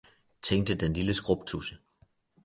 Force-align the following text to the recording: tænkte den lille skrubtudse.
tænkte 0.41 0.75
den 0.75 0.93
lille 0.93 1.13
skrubtudse. 1.13 1.77